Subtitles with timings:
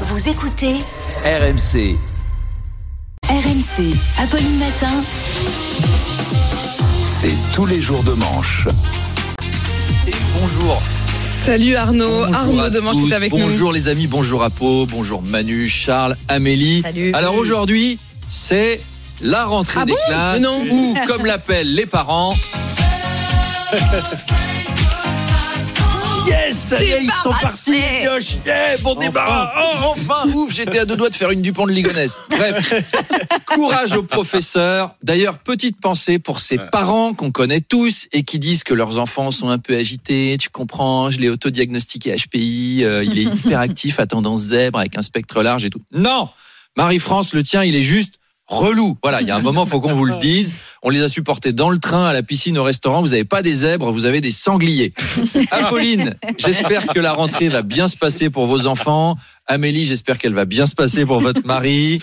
[0.00, 0.74] Vous écoutez
[1.24, 1.96] RMC.
[3.28, 4.92] RMC, Apolline Matin.
[7.20, 8.66] C'est tous les jours de manche.
[10.06, 10.82] Et bonjour.
[11.44, 15.22] Salut Arnaud, Bonjour Arnaud de Manche est avec bonjour les amis, bonjour à Pau, bonjour
[15.22, 16.82] Manu, Charles, Amélie.
[16.82, 17.12] Salut.
[17.12, 17.98] Alors aujourd'hui,
[18.30, 18.80] c'est
[19.20, 19.98] la rentrée Ah des bon?
[20.08, 22.34] classes ou comme l'appellent les parents.
[26.26, 28.36] Yes, ça y est, ils sont partis, les pioches.
[28.46, 29.52] Yeah, bon débarras.
[29.58, 32.18] Oh, enfin, ouf, j'étais à deux doigts de faire une Dupont de Ligonnès.
[32.30, 32.72] Bref,
[33.46, 34.94] courage aux professeurs.
[35.02, 39.30] D'ailleurs, petite pensée pour ces parents qu'on connaît tous et qui disent que leurs enfants
[39.30, 40.36] sont un peu agités.
[40.40, 45.02] Tu comprends, je l'ai autodiagnostiqué HPI, euh, il est hyperactif à tendance zèbre avec un
[45.02, 45.82] spectre large et tout.
[45.92, 46.28] Non,
[46.76, 48.14] Marie-France, le tien, il est juste
[48.46, 48.96] relou.
[49.02, 50.54] Voilà, il y a un moment, faut qu'on vous le dise.
[50.82, 53.00] On les a supportés dans le train, à la piscine, au restaurant.
[53.00, 54.92] Vous n'avez pas des zèbres, vous avez des sangliers.
[55.50, 59.16] Apolline, j'espère que la rentrée va bien se passer pour vos enfants.
[59.46, 62.00] Amélie, j'espère qu'elle va bien se passer pour votre mari.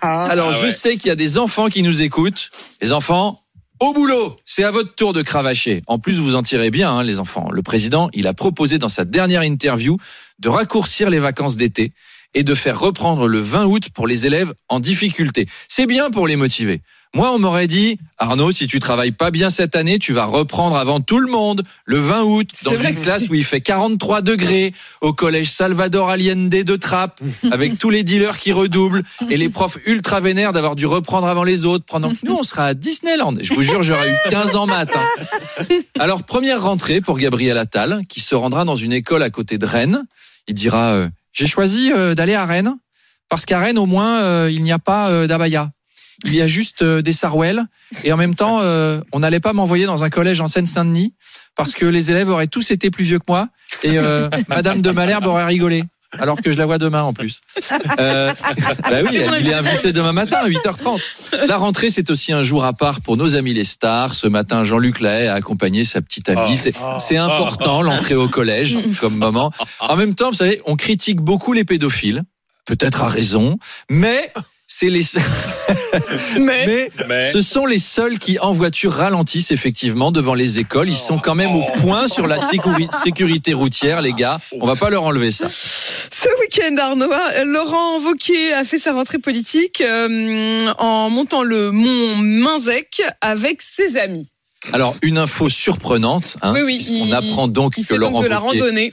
[0.00, 2.50] Alors, je sais qu'il y a des enfants qui nous écoutent.
[2.80, 3.42] Les enfants,
[3.80, 5.82] au boulot, c'est à votre tour de cravacher.
[5.86, 7.48] En plus, vous en tirez bien, hein, les enfants.
[7.50, 9.96] Le président, il a proposé dans sa dernière interview
[10.40, 11.92] de raccourcir les vacances d'été
[12.34, 15.46] et de faire reprendre le 20 août pour les élèves en difficulté.
[15.68, 16.80] C'est bien pour les motiver.
[17.14, 20.76] Moi, on m'aurait dit, Arnaud, si tu travailles pas bien cette année, tu vas reprendre
[20.76, 24.74] avant tout le monde le 20 août dans une classe où il fait 43 degrés
[25.00, 29.78] au collège Salvador Allende de Trappes avec tous les dealers qui redoublent et les profs
[29.86, 33.34] ultra vénères d'avoir dû reprendre avant les autres pendant que nous, on sera à Disneyland.
[33.40, 35.00] Je vous jure, j'aurais eu 15 ans matin.
[35.98, 39.64] Alors, première rentrée pour Gabriel Attal, qui se rendra dans une école à côté de
[39.64, 40.04] Rennes.
[40.46, 42.74] Il dira, euh, j'ai choisi euh, d'aller à Rennes
[43.28, 45.70] parce qu'à Rennes, au moins, euh, il n'y a pas euh, d'abaya.
[46.24, 47.64] Il y a juste des sarouels.
[48.02, 48.60] Et en même temps,
[49.12, 51.14] on n'allait pas m'envoyer dans un collège en Seine-Saint-Denis
[51.54, 53.48] parce que les élèves auraient tous été plus vieux que moi
[53.84, 53.98] et
[54.48, 55.84] Madame de Malherbe aurait rigolé.
[56.12, 57.40] Alors que je la vois demain en plus.
[58.00, 58.32] Euh,
[58.82, 61.00] bah oui, il est invité demain matin à 8h30.
[61.46, 64.14] La rentrée, c'est aussi un jour à part pour nos amis les stars.
[64.14, 66.56] Ce matin, Jean-Luc Lahaye a accompagné sa petite amie.
[66.56, 69.52] C'est, c'est important, l'entrée au collège, comme moment.
[69.80, 72.22] En même temps, vous savez, on critique beaucoup les pédophiles.
[72.64, 73.58] Peut-être à raison.
[73.90, 74.32] Mais
[74.66, 75.02] c'est les,
[76.38, 80.88] Mais, mais, ce sont les seuls qui en voiture ralentissent effectivement devant les écoles.
[80.88, 84.38] Ils sont quand même au point sur la sécuri- sécurité routière, les gars.
[84.60, 85.48] On va pas leur enlever ça.
[85.48, 87.10] ce week-end Arnaud,
[87.46, 93.96] Laurent Wauquiez a fait sa rentrée politique euh, en montant le mont Minzec avec ses
[93.96, 94.28] amis.
[94.72, 96.36] Alors, une info surprenante.
[96.42, 98.92] Hein, Oui, oui, puisqu'on il- apprend donc Il que fait donc Laurent de la randonnée.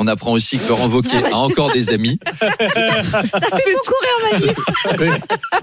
[0.00, 2.20] On apprend aussi que Laurent Wauquiez a encore des amis.
[4.98, 5.08] Oui.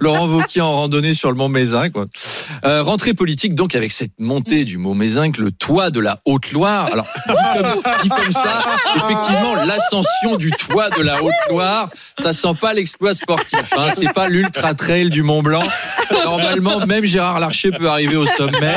[0.01, 1.94] Laurent Wauquiez en randonnée sur le mont Mézinc.
[1.94, 2.06] Quoi.
[2.66, 6.90] Euh, rentrée politique donc avec cette montée du mont Mézinc, le toit de la Haute-Loire.
[6.91, 7.07] Alors
[8.03, 8.62] dit comme, ça,
[8.96, 11.90] effectivement l'ascension du toit de la Haute-Loire,
[12.22, 13.73] ça sent pas l'exploit sportif.
[13.78, 13.90] Hein.
[13.96, 15.63] C'est pas l'ultra trail du Mont Blanc.
[16.23, 18.75] Normalement, même Gérard Larcher peut arriver au sommet.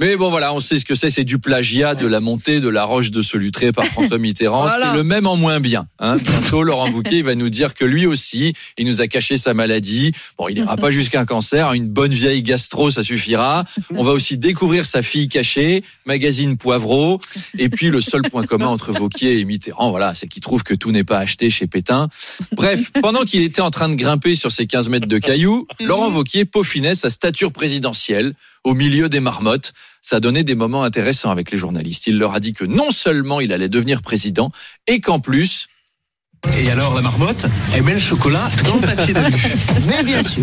[0.00, 1.10] Mais bon voilà, on sait ce que c'est.
[1.10, 4.62] C'est du plagiat de la montée de la Roche de Solutré par François Mitterrand.
[4.62, 4.90] Voilà.
[4.90, 5.86] C'est le même en moins bien.
[5.98, 6.16] Hein.
[6.16, 10.12] Bientôt, Laurent il va nous dire que lui aussi, il nous a caché sa maladie.
[10.38, 11.72] Bon, il n'ira pas jusqu'à un cancer.
[11.72, 13.64] Une bonne vieille gastro, ça suffira.
[13.94, 17.20] On va aussi découvrir sa fille cachée, magazine Poivreau.
[17.58, 20.74] Et puis, le seul point commun entre Wauquiez et Mitterrand, voilà, c'est qu'il trouve que
[20.74, 22.08] tout n'est pas acheté chez Pétain.
[22.52, 26.10] Bref, pendant qu'il était en train de grimper sur ses 15 mètres de cailloux, Laurent
[26.44, 28.34] Peaufinait sa stature présidentielle
[28.64, 29.72] au milieu des marmottes.
[30.00, 32.06] Ça donnait des moments intéressants avec les journalistes.
[32.06, 34.50] Il leur a dit que non seulement il allait devenir président,
[34.86, 35.68] et qu'en plus,
[36.58, 39.36] Et alors la marmotte, elle met le chocolat dans le papier d'alu.
[39.88, 40.42] Mais bien sûr.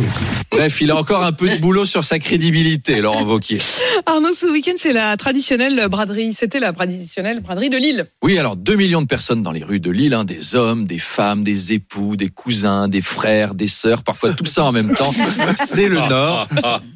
[0.52, 3.59] bref, il a encore un peu de boulot sur sa crédibilité, Laurent Wauquiez.
[4.06, 6.34] Arnaud, ce week-end, c'est la traditionnelle braderie.
[6.34, 8.06] C'était la traditionnelle braderie de Lille.
[8.24, 11.00] Oui, alors 2 millions de personnes dans les rues de Lille, hein, des hommes, des
[11.00, 15.13] femmes, des époux, des cousins, des frères, des sœurs, parfois tout ça en même temps.
[15.56, 16.47] C'est le Nord.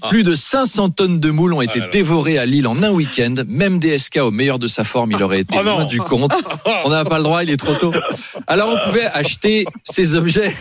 [0.09, 3.33] Plus de 500 tonnes de moules ont été dévorées à Lille en un week-end.
[3.47, 6.31] Même DSK au meilleur de sa forme, il aurait été Oh loin du compte.
[6.85, 7.91] On n'a pas le droit, il est trop tôt.
[8.47, 10.55] Alors on pouvait acheter ces objets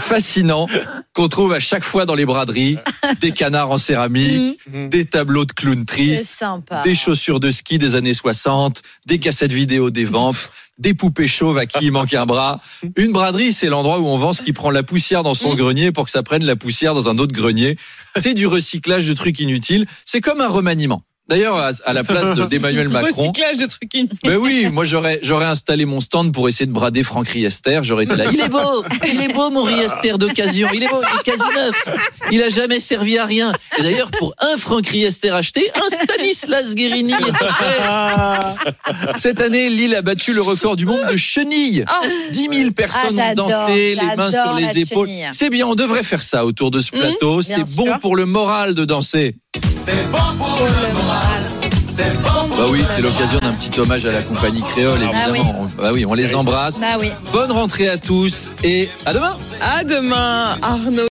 [0.00, 0.66] fascinants
[1.12, 2.78] qu'on trouve à chaque fois dans les braderies,
[3.20, 4.58] des canards en céramique,
[4.90, 6.82] des tableaux de clowns tristes, sympa.
[6.82, 10.36] des chaussures de ski des années 60, des cassettes vidéo des vampes,
[10.78, 12.60] des poupées chauves à qui il manque un bras.
[12.96, 15.92] Une braderie, c'est l'endroit où on vend ce qui prend la poussière dans son grenier
[15.92, 17.78] pour que ça prenne la poussière dans un autre grenier.
[18.16, 19.86] C'est du recyclage de trucs inutiles.
[20.04, 21.00] C'est comme un remaniement.
[21.28, 23.30] D'ailleurs, à, à la place de- d'Emmanuel Macron.
[23.30, 24.18] Recyclage de trucs inutiles.
[24.22, 27.80] Ben oui, moi j'aurais j'aurais installé mon stand pour essayer de brader Franck Riester.
[27.82, 28.26] J'aurais été là.
[28.32, 30.68] Il est beau, il est beau mon Riester d'occasion.
[30.72, 31.84] Il est beau, il est quasi neuf.
[32.30, 33.52] Il a jamais servi à rien.
[33.78, 39.18] Et d'ailleurs, pour un Franck Riester acheté, un Stanislas Guérini est.
[39.18, 41.84] Cette année, Lille a battu le record du monde de chenilles.
[41.88, 45.08] Ah, 10 000 personnes Ah, ont j'adore, dansé, les mains sur les épaules.
[45.32, 47.40] C'est bien, on devrait faire ça autour de ce plateau.
[47.40, 47.98] bien C'est bon sûr.
[48.00, 49.36] pour le moral de danser.
[52.58, 55.60] Bah oui, c'est l'occasion d'un petit hommage à la compagnie créole, Ah évidemment.
[55.60, 56.80] On- Bah oui, on les embrasse.
[56.80, 57.10] Bah oui.
[57.32, 59.36] Bonne rentrée à tous et à demain.
[59.60, 61.02] à demain, Arnaud.